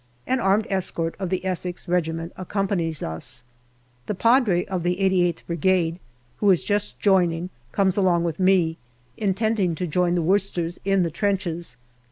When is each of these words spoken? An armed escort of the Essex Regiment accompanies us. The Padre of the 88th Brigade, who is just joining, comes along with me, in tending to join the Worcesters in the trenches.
An 0.25 0.39
armed 0.39 0.65
escort 0.71 1.13
of 1.19 1.29
the 1.29 1.45
Essex 1.45 1.87
Regiment 1.87 2.33
accompanies 2.35 3.03
us. 3.03 3.43
The 4.07 4.15
Padre 4.15 4.65
of 4.65 4.81
the 4.81 4.95
88th 4.95 5.45
Brigade, 5.45 5.99
who 6.37 6.49
is 6.49 6.63
just 6.63 6.99
joining, 6.99 7.51
comes 7.71 7.97
along 7.97 8.23
with 8.23 8.39
me, 8.39 8.79
in 9.15 9.35
tending 9.35 9.75
to 9.75 9.85
join 9.85 10.15
the 10.15 10.23
Worcesters 10.23 10.79
in 10.83 11.03
the 11.03 11.11
trenches. 11.11 11.77